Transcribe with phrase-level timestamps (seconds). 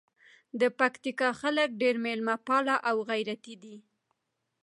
[0.59, 3.77] د پکتیکا خلګ ډېر میلمه پاله او غیرتي دي.